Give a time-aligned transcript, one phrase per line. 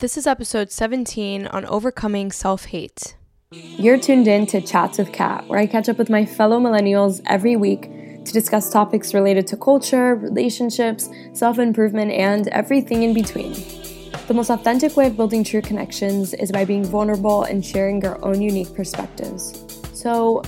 [0.00, 3.16] This is episode 17 on overcoming self hate.
[3.50, 7.20] You're tuned in to Chats with Kat, where I catch up with my fellow millennials
[7.26, 13.52] every week to discuss topics related to culture, relationships, self improvement, and everything in between.
[14.26, 18.24] The most authentic way of building true connections is by being vulnerable and sharing your
[18.24, 19.62] own unique perspectives.
[19.92, 20.40] So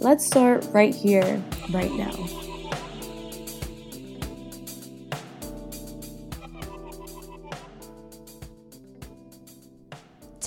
[0.00, 1.40] let's start right here,
[1.70, 2.37] right now.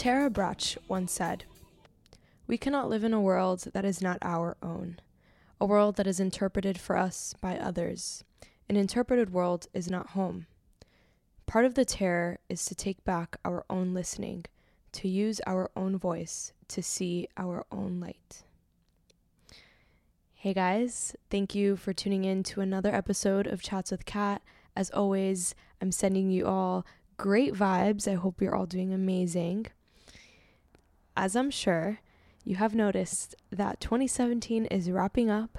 [0.02, 1.44] Tara Brach once said,
[2.48, 4.98] We cannot live in a world that is not our own,
[5.60, 8.24] a world that is interpreted for us by others.
[8.68, 10.48] An interpreted world is not home.
[11.46, 14.46] Part of the terror is to take back our own listening,
[14.94, 18.42] to use our own voice, to see our own light.
[20.34, 24.42] Hey guys, thank you for tuning in to another episode of Chats with Kat.
[24.76, 26.88] As always, I'm sending you all
[27.18, 28.08] great vibes.
[28.08, 29.68] I hope you're all doing amazing
[31.16, 32.00] as I'm sure
[32.44, 35.58] you have noticed that 2017 is wrapping up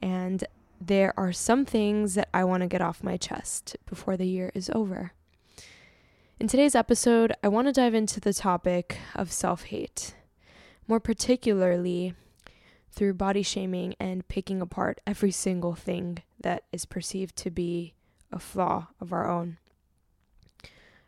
[0.00, 0.44] and
[0.80, 4.50] there are some things that I want to get off my chest before the year
[4.54, 5.12] is over.
[6.40, 10.16] In today's episode, I want to dive into the topic of self hate,
[10.88, 12.14] more particularly
[12.90, 17.94] through body shaming and picking apart every single thing that is perceived to be
[18.32, 19.58] a flaw of our own.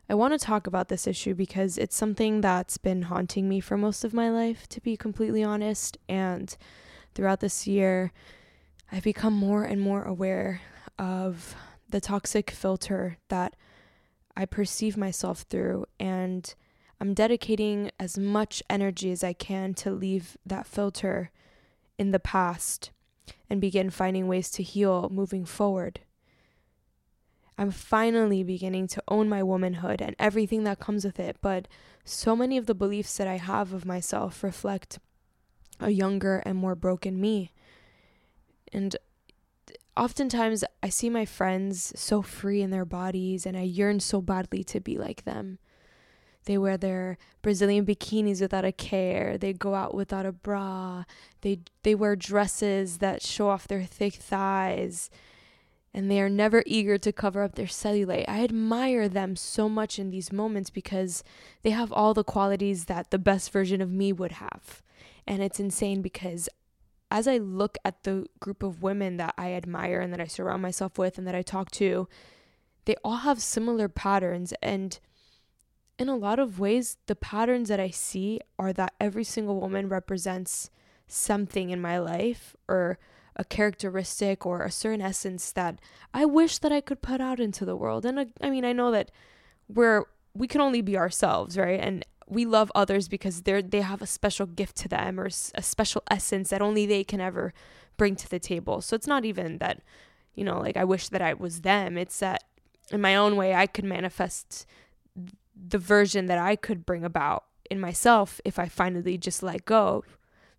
[0.08, 3.78] I want to talk about this issue because it's something that's been haunting me for
[3.78, 5.96] most of my life, to be completely honest.
[6.08, 6.54] And
[7.14, 8.12] throughout this year,
[8.92, 10.60] I've become more and more aware
[10.98, 11.56] of
[11.88, 13.56] the toxic filter that
[14.36, 15.86] I perceive myself through.
[15.98, 16.54] And
[17.00, 21.30] I'm dedicating as much energy as I can to leave that filter
[21.98, 22.90] in the past
[23.48, 26.00] and begin finding ways to heal moving forward.
[27.56, 31.36] I'm finally beginning to own my womanhood and everything that comes with it.
[31.40, 31.68] But
[32.04, 34.98] so many of the beliefs that I have of myself reflect
[35.80, 37.52] a younger and more broken me.
[38.72, 38.96] And
[39.96, 44.64] oftentimes I see my friends so free in their bodies and I yearn so badly
[44.64, 45.58] to be like them.
[46.46, 49.38] They wear their Brazilian bikinis without a care.
[49.38, 51.04] They go out without a bra.
[51.40, 55.08] They they wear dresses that show off their thick thighs
[55.94, 58.24] and they are never eager to cover up their cellulite.
[58.26, 61.22] I admire them so much in these moments because
[61.62, 64.82] they have all the qualities that the best version of me would have.
[65.24, 66.48] And it's insane because
[67.12, 70.62] as I look at the group of women that I admire and that I surround
[70.62, 72.08] myself with and that I talk to,
[72.86, 74.52] they all have similar patterns.
[74.60, 74.98] And
[75.96, 79.88] in a lot of ways, the patterns that I see are that every single woman
[79.88, 80.70] represents
[81.06, 82.98] something in my life or
[83.36, 85.80] a characteristic or a certain essence that
[86.12, 88.04] I wish that I could put out into the world.
[88.04, 89.10] And uh, I mean, I know that
[89.68, 91.80] we're we can only be ourselves, right?
[91.80, 95.62] And we love others because they're they have a special gift to them or a
[95.62, 97.52] special essence that only they can ever
[97.96, 98.80] bring to the table.
[98.80, 99.82] So it's not even that
[100.34, 101.96] you know, like I wish that I was them.
[101.96, 102.44] It's that
[102.90, 104.66] in my own way I could manifest
[105.56, 110.04] the version that I could bring about in myself if I finally just let go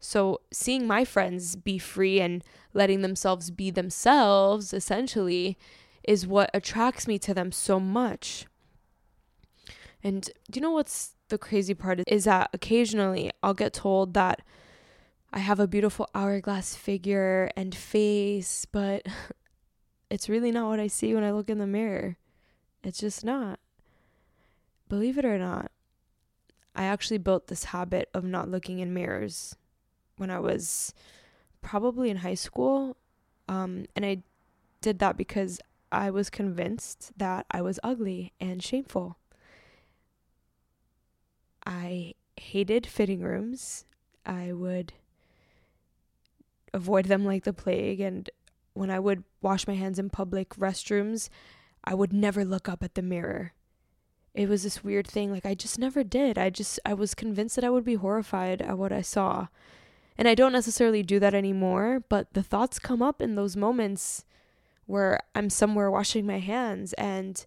[0.06, 2.44] so seeing my friends be free and
[2.75, 5.58] letting themselves be themselves essentially
[6.03, 8.46] is what attracts me to them so much.
[10.03, 14.41] And do you know what's the crazy part is that occasionally I'll get told that
[15.34, 19.08] I have a beautiful hourglass figure and face, but
[20.09, 22.18] it's really not what I see when I look in the mirror.
[22.84, 23.59] It's just not.
[24.88, 25.72] Believe it or not,
[26.75, 29.56] I actually built this habit of not looking in mirrors
[30.18, 30.94] when I was
[31.66, 32.96] probably in high school.
[33.50, 34.22] Um, and I
[34.81, 35.59] did that because
[35.92, 39.18] I was convinced that I was ugly and shameful.
[41.66, 43.86] I hated fitting rooms.
[44.26, 44.94] I would
[46.72, 48.00] avoid them like the plague.
[48.00, 48.30] And
[48.76, 51.30] when I would wash my hands in public restrooms,
[51.84, 53.53] I would never look up at the mirror.
[54.36, 55.32] It was this weird thing.
[55.32, 56.38] Like, I just never did.
[56.38, 59.47] I just, I was convinced that I would be horrified at what I saw.
[60.17, 64.26] And I don't necessarily do that anymore, but the thoughts come up in those moments
[64.85, 67.46] where I'm somewhere washing my hands and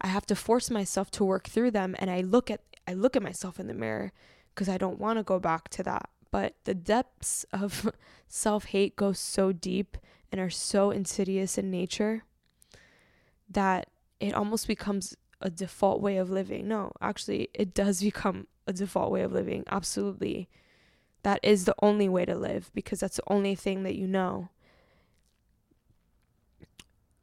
[0.00, 3.16] I have to force myself to work through them and I look at I look
[3.16, 4.12] at myself in the mirror
[4.54, 6.10] because I don't want to go back to that.
[6.30, 7.90] But the depths of
[8.28, 9.96] self-hate go so deep
[10.30, 12.24] and are so insidious in nature
[13.48, 13.88] that
[14.20, 16.68] it almost becomes a default way of living.
[16.68, 19.64] No, actually, it does become a default way of living.
[19.70, 20.48] Absolutely
[21.24, 24.48] that is the only way to live because that's the only thing that you know.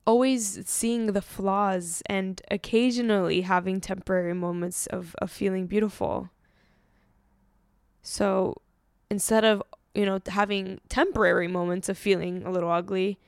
[0.06, 6.30] always seeing the flaws and occasionally having temporary moments of, of feeling beautiful.
[8.01, 8.62] So
[9.09, 9.62] instead of,
[9.94, 13.19] you know, having temporary moments of feeling a little ugly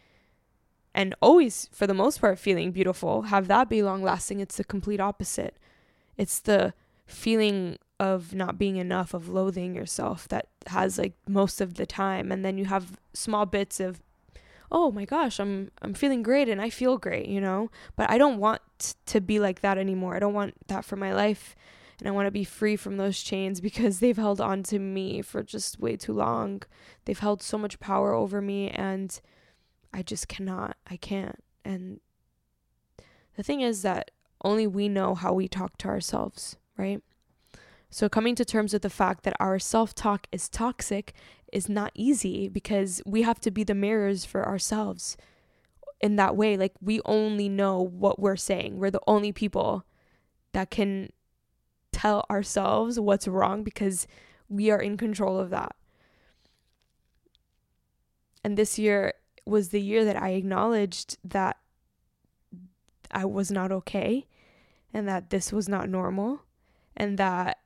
[0.96, 4.40] and always, for the most part, feeling beautiful, have that be long lasting.
[4.40, 5.58] It's the complete opposite.
[6.18, 6.74] It's the
[7.06, 12.32] feeling of not being enough, of loathing yourself that has like most of the time.
[12.32, 14.02] And then you have small bits of
[14.72, 17.70] oh my gosh, I'm I'm feeling great and I feel great, you know?
[17.96, 18.62] But I don't want
[19.06, 20.16] to be like that anymore.
[20.16, 21.56] I don't want that for my life.
[22.00, 25.22] And I want to be free from those chains because they've held on to me
[25.22, 26.64] for just way too long.
[27.06, 29.20] They've held so much power over me and
[29.94, 30.76] I just cannot.
[30.88, 31.44] I can't.
[31.64, 32.00] And
[33.38, 34.12] the thing is that
[34.44, 37.02] only we know how we talk to ourselves, right?
[37.94, 41.14] So, coming to terms with the fact that our self talk is toxic
[41.52, 45.16] is not easy because we have to be the mirrors for ourselves
[46.02, 46.58] in that way.
[46.58, 48.80] Like, we only know what we're saying.
[48.80, 49.86] We're the only people
[50.54, 51.12] that can
[51.92, 54.08] tell ourselves what's wrong because
[54.50, 55.76] we are in control of that.
[58.44, 59.14] And this year
[59.46, 61.58] was the year that I acknowledged that
[63.12, 64.26] I was not okay
[64.92, 66.42] and that this was not normal
[66.98, 67.60] and that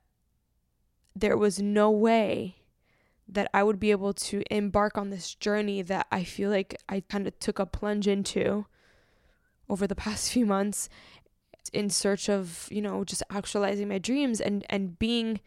[1.20, 2.56] there was no way
[3.28, 7.00] that I would be able to embark on this journey that I feel like I
[7.00, 8.66] kind of took a plunge into
[9.68, 10.88] over the past few months
[11.72, 15.40] in search of, you know, just actualizing my dreams and and being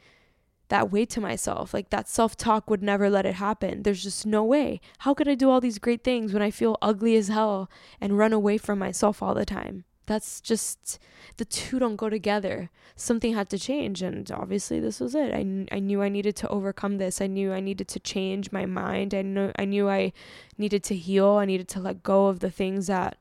[0.69, 1.73] that way to myself.
[1.73, 3.83] Like that self-talk would never let it happen.
[3.83, 4.79] There's just no way.
[4.99, 7.69] How could I do all these great things when I feel ugly as hell
[7.99, 9.85] and run away from myself all the time?
[10.05, 10.99] That's just
[11.37, 12.69] the two don't go together.
[12.95, 15.33] Something had to change and obviously this was it.
[15.33, 15.39] I,
[15.71, 17.21] I knew i needed to overcome this.
[17.21, 19.13] I knew i needed to change my mind.
[19.13, 20.11] I know i knew i
[20.57, 21.27] needed to heal.
[21.27, 23.17] I needed to let go of the things that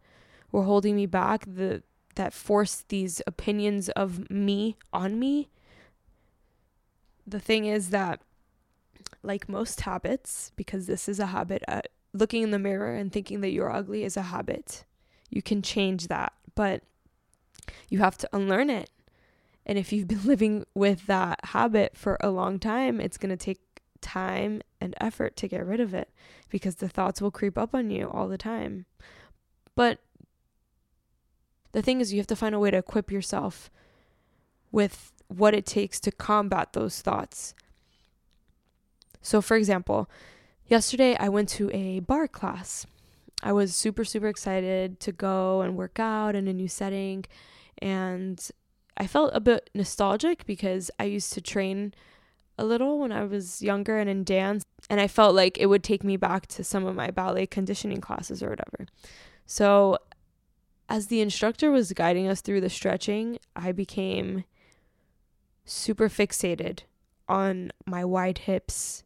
[0.52, 1.82] were holding me back the
[2.16, 5.48] that forced these opinions of me on me.
[7.26, 8.20] The thing is that
[9.22, 11.82] like most habits because this is a habit uh,
[12.12, 14.84] looking in the mirror and thinking that you're ugly is a habit
[15.30, 16.82] you can change that but
[17.88, 18.91] you have to unlearn it.
[19.67, 23.43] And if you've been living with that habit for a long time, it's going to
[23.43, 23.61] take
[24.00, 26.11] time and effort to get rid of it
[26.49, 28.87] because the thoughts will creep up on you all the time.
[29.75, 29.99] But
[31.73, 33.70] the thing is, you have to find a way to equip yourself
[34.73, 37.55] with what it takes to combat those thoughts.
[39.23, 40.08] So, for example,
[40.67, 42.87] yesterday I went to a barre class
[43.42, 47.25] I was super, super excited to go and work out in a new setting.
[47.78, 48.50] And
[48.96, 51.94] I felt a bit nostalgic because I used to train
[52.58, 54.64] a little when I was younger and in dance.
[54.90, 58.00] And I felt like it would take me back to some of my ballet conditioning
[58.00, 58.87] classes or whatever.
[59.46, 59.98] So,
[60.88, 64.44] as the instructor was guiding us through the stretching, I became
[65.64, 66.81] super fixated
[67.28, 69.04] on my wide hips.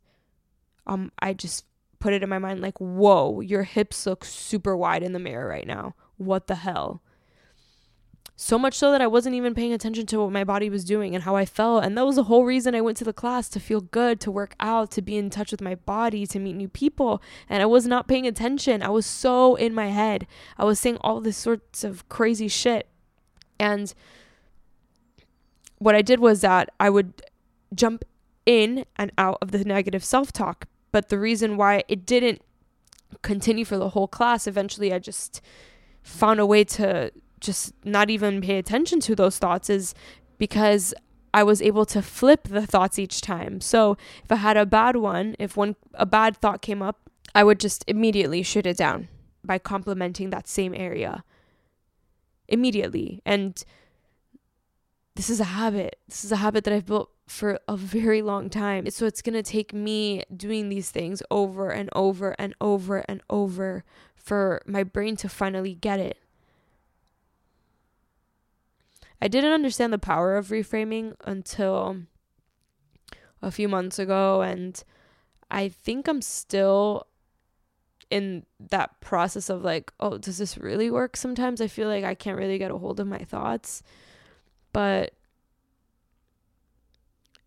[0.86, 1.66] Um, I just
[2.04, 5.48] put it in my mind like, whoa, your hips look super wide in the mirror
[5.48, 5.94] right now.
[6.18, 7.00] What the hell?
[8.36, 11.14] So much so that I wasn't even paying attention to what my body was doing
[11.14, 11.82] and how I felt.
[11.82, 14.30] And that was the whole reason I went to the class to feel good, to
[14.30, 17.22] work out, to be in touch with my body, to meet new people.
[17.48, 18.82] And I was not paying attention.
[18.82, 20.26] I was so in my head.
[20.58, 22.86] I was saying all this sorts of crazy shit.
[23.58, 23.94] And
[25.78, 27.22] what I did was that I would
[27.74, 28.04] jump
[28.44, 32.40] in and out of the negative self talk but the reason why it didn't
[33.22, 35.40] continue for the whole class, eventually I just
[36.04, 37.10] found a way to
[37.40, 39.92] just not even pay attention to those thoughts is
[40.38, 40.94] because
[41.40, 43.60] I was able to flip the thoughts each time.
[43.60, 47.42] So if I had a bad one, if one a bad thought came up, I
[47.42, 49.08] would just immediately shoot it down
[49.42, 51.24] by complimenting that same area
[52.46, 53.20] immediately.
[53.26, 53.60] And
[55.16, 55.96] this is a habit.
[56.06, 58.90] This is a habit that I've built for a very long time.
[58.90, 63.22] So it's going to take me doing these things over and over and over and
[63.30, 66.18] over for my brain to finally get it.
[69.22, 72.02] I didn't understand the power of reframing until
[73.40, 74.82] a few months ago, and
[75.50, 77.06] I think I'm still
[78.10, 81.16] in that process of like, oh, does this really work?
[81.16, 83.82] Sometimes I feel like I can't really get a hold of my thoughts,
[84.72, 85.14] but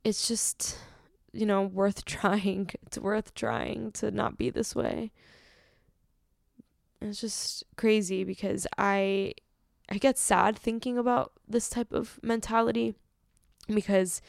[0.08, 0.80] it's just
[1.34, 2.72] you know worth trying.
[2.86, 5.12] It's worth trying to not be this way.
[7.02, 9.34] It's just crazy because i
[9.90, 12.96] i get sad thinking about this type of mentality
[13.68, 14.20] because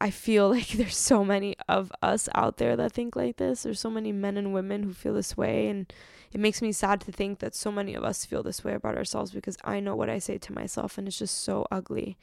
[0.00, 3.64] i feel like there's so many of us out there that think like this.
[3.64, 5.92] There's so many men and women who feel this way and
[6.32, 8.96] it makes me sad to think that so many of us feel this way about
[8.96, 12.16] ourselves because I know what I say to myself and it's just so ugly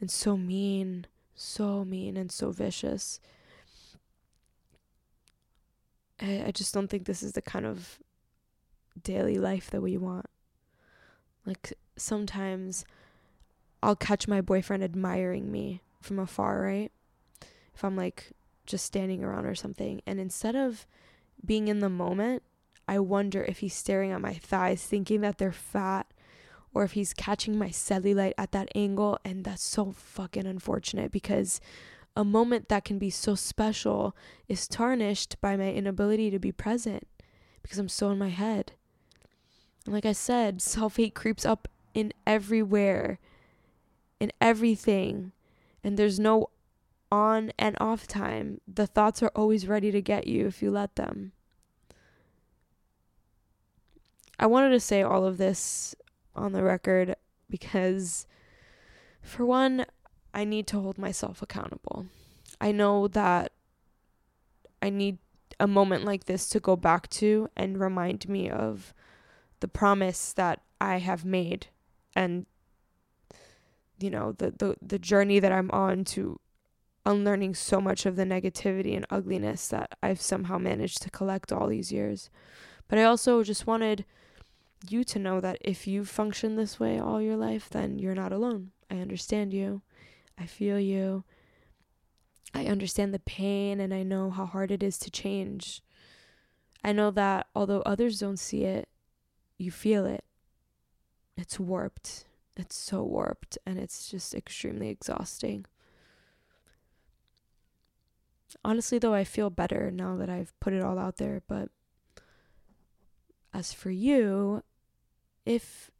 [0.00, 1.06] and so mean,
[1.42, 3.20] so mean and so vicious.
[6.20, 7.98] I, I just don't think this is the kind of
[9.02, 10.26] daily life that we want.
[11.44, 12.84] Like sometimes
[13.82, 16.92] I'll catch my boyfriend admiring me from afar, right?
[17.74, 18.32] If I'm like
[18.64, 20.00] just standing around or something.
[20.06, 20.86] And instead of
[21.44, 22.44] being in the moment,
[22.86, 26.06] I wonder if he's staring at my thighs, thinking that they're fat,
[26.74, 29.18] or if he's catching my cellulite at that angle.
[29.24, 31.60] And that's so fucking unfortunate because
[32.16, 34.16] a moment that can be so special
[34.48, 37.06] is tarnished by my inability to be present
[37.62, 38.72] because I'm so in my head.
[39.84, 43.18] And like I said, self hate creeps up in everywhere,
[44.20, 45.32] in everything.
[45.84, 46.50] And there's no
[47.10, 48.60] on and off time.
[48.72, 51.32] The thoughts are always ready to get you if you let them.
[54.38, 55.94] I wanted to say all of this
[56.34, 57.16] on the record
[57.48, 58.26] because,
[59.20, 59.86] for one,
[60.34, 62.06] I need to hold myself accountable.
[62.60, 63.52] I know that
[64.80, 65.18] I need
[65.60, 68.94] a moment like this to go back to and remind me of
[69.60, 71.68] the promise that I have made
[72.16, 72.46] and
[74.00, 76.40] you know the the the journey that I'm on to
[77.06, 81.68] unlearning so much of the negativity and ugliness that I've somehow managed to collect all
[81.68, 82.30] these years.
[82.88, 84.04] But I also just wanted
[84.88, 88.32] you to know that if you function this way all your life, then you're not
[88.32, 88.72] alone.
[88.90, 89.82] I understand you.
[90.38, 91.24] I feel you.
[92.54, 95.82] I understand the pain and I know how hard it is to change.
[96.84, 98.88] I know that although others don't see it,
[99.56, 100.24] you feel it.
[101.36, 102.24] It's warped.
[102.56, 105.64] It's so warped and it's just extremely exhausting.
[108.64, 111.42] Honestly, though, I feel better now that I've put it all out there.
[111.48, 111.70] But
[113.54, 114.62] as for you,
[115.44, 115.90] if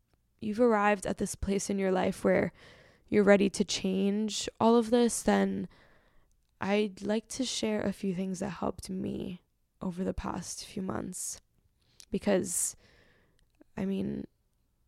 [0.41, 2.53] you've arrived at this place in your life where
[3.09, 5.69] you're ready to change all of this, then
[6.61, 9.43] I'd like to share a few things that helped me
[9.81, 11.41] over the past few months.
[12.11, 12.77] Because,
[13.77, 14.27] I mean,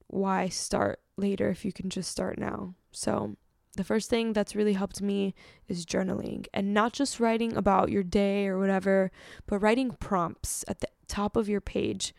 [0.06, 2.74] why start later if you can just start now?
[2.92, 3.36] So,
[3.76, 5.34] the first thing that's really helped me
[5.66, 9.10] is journaling and not just writing about your day or whatever,
[9.46, 12.14] but writing prompts at the top of your page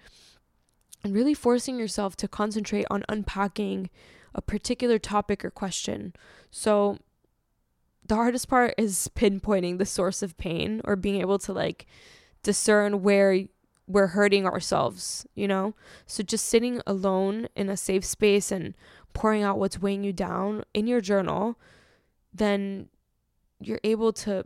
[1.05, 3.91] and really forcing yourself to concentrate on unpacking
[4.33, 6.13] a particular topic or question.
[6.49, 6.97] So,
[8.07, 11.85] the hardest part is pinpointing the source of pain or being able to like
[12.41, 13.45] discern where
[13.85, 15.75] we're hurting ourselves, you know?
[16.07, 18.73] So just sitting alone in a safe space and
[19.13, 21.59] pouring out what's weighing you down in your journal,
[22.33, 22.89] then
[23.59, 24.45] you're able to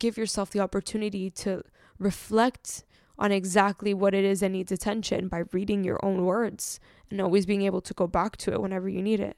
[0.00, 1.62] give yourself the opportunity to
[1.98, 2.84] reflect
[3.18, 7.46] on exactly what it is that needs attention by reading your own words and always
[7.46, 9.36] being able to go back to it whenever you need it.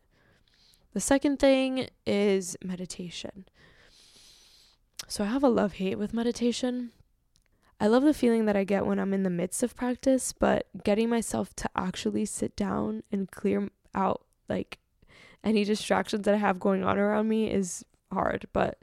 [0.93, 3.47] The second thing is meditation.
[5.09, 6.93] So I have a love hate with meditation.
[7.81, 10.67] I love the feeling that I get when I'm in the midst of practice, but
[10.85, 14.79] getting myself to actually sit down and clear out like
[15.43, 18.79] any distractions that I have going on around me is hard, but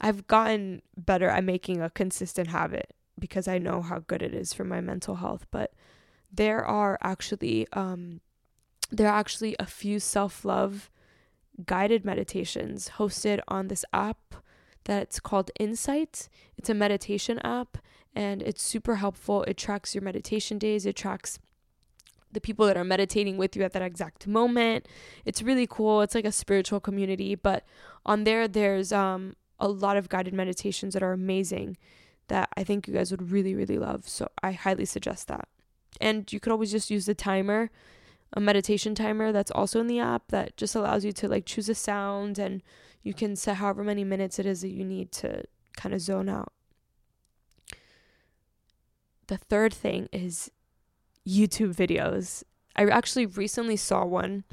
[0.00, 4.52] I've gotten better at making a consistent habit because I know how good it is
[4.52, 5.72] for my mental health, but
[6.32, 8.20] there are actually um
[8.90, 10.90] there are actually a few self-love
[11.64, 14.36] guided meditations hosted on this app
[14.84, 16.28] that's called Insight.
[16.56, 17.78] It's a meditation app
[18.14, 19.42] and it's super helpful.
[19.44, 21.38] It tracks your meditation days, it tracks
[22.30, 24.86] the people that are meditating with you at that exact moment.
[25.24, 26.02] It's really cool.
[26.02, 27.64] It's like a spiritual community, but
[28.04, 31.76] on there there's um a lot of guided meditations that are amazing
[32.28, 34.08] that I think you guys would really really love.
[34.08, 35.48] So I highly suggest that.
[36.00, 37.70] And you could always just use the timer,
[38.32, 41.68] a meditation timer that's also in the app that just allows you to like choose
[41.68, 42.62] a sound and
[43.02, 45.44] you can set however many minutes it is that you need to
[45.76, 46.52] kind of zone out.
[49.28, 50.50] The third thing is
[51.26, 52.42] YouTube videos.
[52.74, 54.44] I actually recently saw one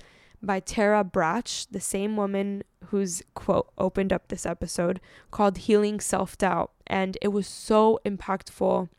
[0.44, 5.00] by Tara Brach, the same woman who's quote opened up this episode
[5.32, 6.72] called Healing Self Doubt.
[6.86, 8.90] And it was so impactful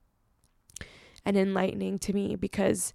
[1.25, 2.93] and enlightening to me because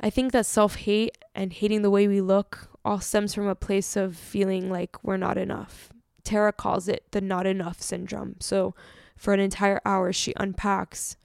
[0.00, 3.54] I think that self hate and hating the way we look all stems from a
[3.54, 5.90] place of feeling like we're not enough.
[6.24, 8.36] Tara calls it the not enough syndrome.
[8.40, 8.74] So,
[9.16, 11.16] for an entire hour, she unpacks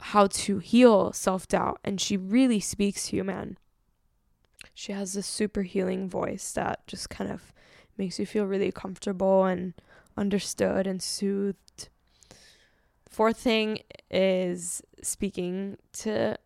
[0.00, 3.56] how to heal self doubt, and she really speaks to you, man.
[4.74, 7.52] She has this super healing voice that just kind of
[7.96, 9.74] makes you feel really comfortable and
[10.16, 11.88] understood and soothed.
[13.08, 16.38] Fourth thing is speaking to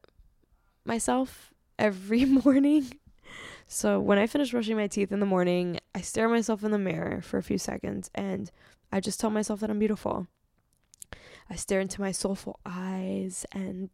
[0.85, 2.99] myself every morning.
[3.69, 6.79] So when I finish brushing my teeth in the morning, I stare myself in the
[6.79, 8.51] mirror for a few seconds and
[8.93, 10.27] I just tell myself that I'm beautiful.
[11.51, 13.91] I stare into my soulful eyes and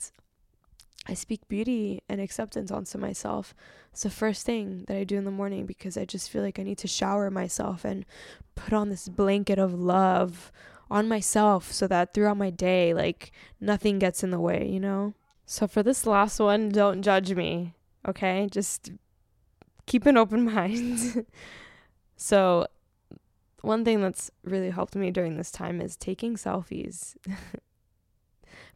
[1.06, 3.54] I speak beauty and acceptance onto myself.
[3.92, 6.59] It's the first thing that I do in the morning because I just feel like
[6.59, 8.06] I need to shower myself and
[8.54, 10.52] put on this blanket of love
[10.90, 15.14] on myself so that throughout my day, like nothing gets in the way, you know?
[15.44, 17.75] So for this last one, don't judge me,
[18.06, 18.49] okay?
[18.50, 18.92] Just
[19.87, 21.26] keep an open mind.
[22.16, 22.66] so,
[23.61, 27.16] one thing that's really helped me during this time is taking selfies.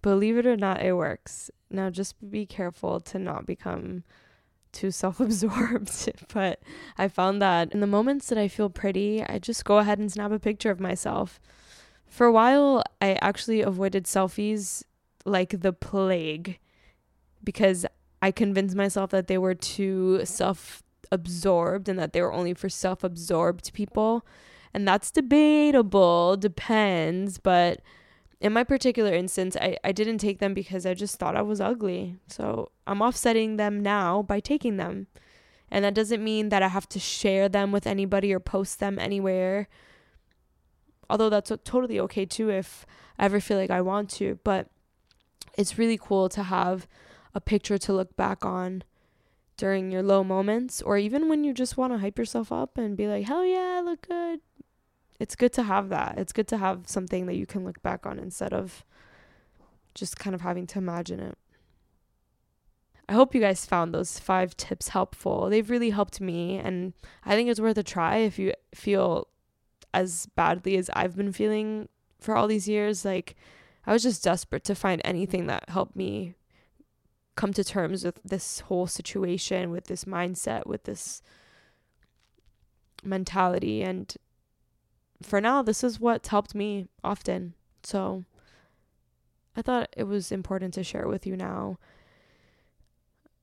[0.06, 1.50] Believe it or not, it works.
[1.68, 4.04] Now, just be careful to not become
[4.70, 6.12] too self absorbed.
[6.32, 6.62] but
[6.96, 10.12] I found that in the moments that I feel pretty, I just go ahead and
[10.12, 11.40] snap a picture of myself.
[12.06, 14.84] For a while, I actually avoided selfies
[15.24, 16.60] like the plague
[17.42, 17.84] because
[18.22, 22.68] I convinced myself that they were too self absorbed and that they were only for
[22.68, 24.24] self absorbed people.
[24.72, 27.38] And that's debatable, depends.
[27.38, 27.80] But
[28.40, 31.60] in my particular instance, I, I didn't take them because I just thought I was
[31.60, 32.16] ugly.
[32.26, 35.06] So I'm offsetting them now by taking them.
[35.70, 38.98] And that doesn't mean that I have to share them with anybody or post them
[38.98, 39.68] anywhere.
[41.08, 42.84] Although that's totally okay too if
[43.18, 44.38] I ever feel like I want to.
[44.44, 44.68] But
[45.56, 46.86] it's really cool to have
[47.34, 48.84] a picture to look back on
[49.56, 52.96] during your low moments or even when you just want to hype yourself up and
[52.96, 54.40] be like, hell yeah, I look good.
[55.18, 56.18] It's good to have that.
[56.18, 58.84] It's good to have something that you can look back on instead of
[59.94, 61.38] just kind of having to imagine it.
[63.08, 65.48] I hope you guys found those five tips helpful.
[65.48, 66.92] They've really helped me, and
[67.24, 69.28] I think it's worth a try if you feel
[69.94, 73.04] as badly as I've been feeling for all these years.
[73.04, 73.36] Like,
[73.86, 76.34] I was just desperate to find anything that helped me
[77.36, 81.22] come to terms with this whole situation, with this mindset, with this
[83.04, 83.82] mentality.
[83.82, 84.12] And
[85.22, 87.54] for now, this is what's helped me often.
[87.82, 88.24] So
[89.56, 91.78] I thought it was important to share with you now.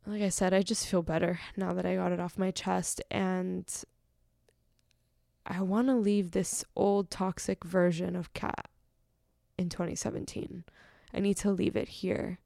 [0.06, 3.02] Like I said, I just feel better now that I got it off my chest.
[3.10, 3.66] And
[5.46, 8.70] I want to leave this old toxic version of Cat
[9.58, 10.64] in 2017.
[11.14, 12.40] I need to leave it here.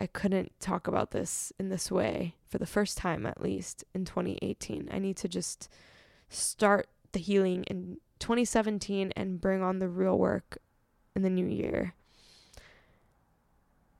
[0.00, 4.04] I couldn't talk about this in this way for the first time, at least in
[4.04, 4.88] 2018.
[4.92, 5.68] I need to just
[6.28, 10.58] start the healing in 2017 and bring on the real work
[11.14, 11.94] in the new year.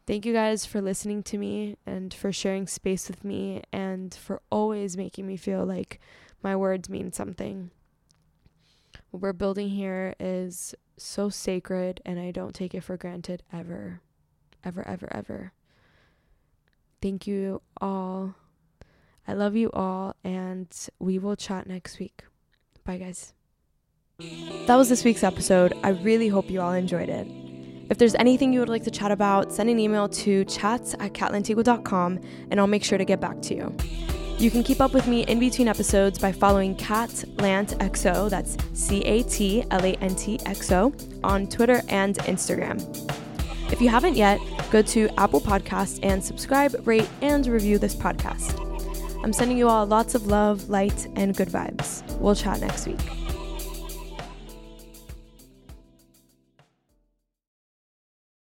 [0.07, 4.43] Thank you guys for listening to me and for sharing space with me and for
[4.51, 6.01] always making me feel like
[6.43, 7.71] my words mean something.
[9.11, 14.01] What we're building here is so sacred and I don't take it for granted ever.
[14.65, 15.53] Ever, ever, ever.
[17.01, 18.37] Thank you all.
[19.27, 22.25] I love you all, and we will chat next week.
[22.85, 23.35] Bye, guys.
[24.67, 25.75] That was this week's episode.
[25.83, 27.27] I really hope you all enjoyed it.
[27.91, 31.13] If there's anything you would like to chat about, send an email to chats at
[31.13, 33.77] catlantigua.com and I'll make sure to get back to you.
[34.39, 38.57] You can keep up with me in between episodes by following Cat Lant XO, that's
[38.73, 40.93] C A T L A N T X O,
[41.23, 42.81] on Twitter and Instagram.
[43.71, 44.41] If you haven't yet,
[44.71, 48.72] go to Apple Podcasts and subscribe, rate, and review this podcast.
[49.25, 52.03] I'm sending you all lots of love, light, and good vibes.
[52.19, 53.22] We'll chat next week.